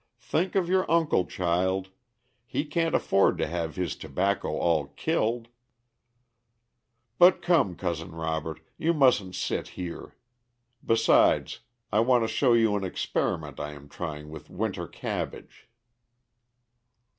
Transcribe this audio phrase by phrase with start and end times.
[0.23, 1.89] Think of your uncle, child!
[2.47, 5.47] he can't afford to have his tobacco all killed.'
[7.19, 10.15] But come, Cousin Robert, you mustn't sit here;
[10.83, 11.59] besides
[11.91, 15.67] I want to show you an experiment I am trying with winter cabbage."